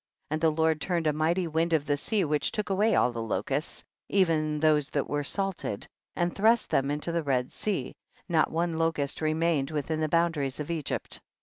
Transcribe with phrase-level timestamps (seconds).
[0.17, 0.31] * 35.
[0.31, 3.21] And the Lord turned a mighty wind of the sea which took away all the
[3.21, 5.85] locusts, even those that were salted,
[6.15, 7.93] and thrust them into the Red Sea;
[8.27, 11.21] not one locust remained within the boundaries of Egypt.